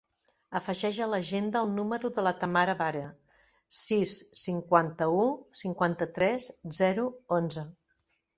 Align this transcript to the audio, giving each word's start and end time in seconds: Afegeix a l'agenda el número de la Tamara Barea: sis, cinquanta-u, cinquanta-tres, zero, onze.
Afegeix 0.59 0.99
a 1.03 1.07
l'agenda 1.09 1.59
el 1.65 1.67
número 1.79 2.09
de 2.15 2.23
la 2.27 2.31
Tamara 2.43 2.75
Barea: 2.79 3.11
sis, 3.81 4.15
cinquanta-u, 4.45 5.29
cinquanta-tres, 5.63 6.49
zero, 6.81 7.07
onze. 7.41 7.69